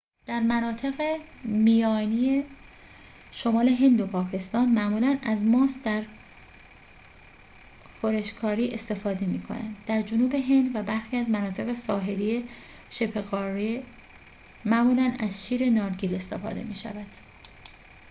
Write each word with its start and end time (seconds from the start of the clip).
در 0.25 0.39
مناطق 0.39 1.19
میانی 1.43 2.43
شمال 3.31 3.69
هند 3.69 4.01
و 4.01 4.07
پاکستان 4.07 4.69
معمولاً 4.69 5.17
از 5.23 5.45
ماست 5.45 5.83
در 5.85 6.03
خورش 8.01 8.33
کاری 8.33 8.69
استفاده 8.69 9.25
می‌شود 9.25 9.85
در 9.85 10.01
جنوب 10.01 10.35
هند 10.35 10.75
و 10.75 10.83
برخی 10.83 11.17
از 11.17 11.29
مناطق 11.29 11.73
ساحلی 11.73 12.47
شبه‌قاره 12.89 13.83
معمولاً 14.65 15.15
از 15.19 15.47
شیر 15.47 15.69
نارگیل 15.69 16.15
استفاده 16.15 16.63
می‌شود 16.63 17.07